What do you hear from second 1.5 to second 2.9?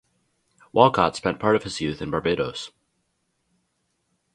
of his youth in Barbados.